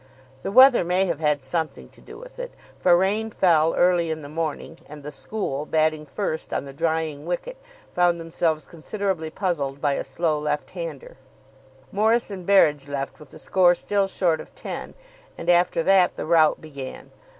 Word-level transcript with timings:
The 0.41 0.51
weather 0.51 0.83
may 0.83 1.05
have 1.05 1.19
had 1.19 1.43
something 1.43 1.87
to 1.89 2.01
do 2.01 2.17
with 2.17 2.39
it, 2.39 2.55
for 2.79 2.97
rain 2.97 3.29
fell 3.29 3.75
early 3.75 4.09
in 4.09 4.23
the 4.23 4.29
morning, 4.29 4.79
and 4.89 5.03
the 5.03 5.11
school, 5.11 5.63
batting 5.67 6.07
first 6.07 6.51
on 6.51 6.65
the 6.65 6.73
drying 6.73 7.27
wicket, 7.27 7.55
found 7.93 8.19
themselves 8.19 8.65
considerably 8.65 9.29
puzzled 9.29 9.79
by 9.79 9.93
a 9.93 10.03
slow 10.03 10.39
left 10.39 10.71
hander. 10.71 11.17
Morris 11.91 12.31
and 12.31 12.47
Berridge 12.47 12.87
left 12.87 13.19
with 13.19 13.29
the 13.29 13.37
score 13.37 13.75
still 13.75 14.07
short 14.07 14.41
of 14.41 14.55
ten, 14.55 14.95
and 15.37 15.51
after 15.51 15.83
that 15.83 16.15
the 16.15 16.25
rout 16.25 16.59
began. 16.59 17.11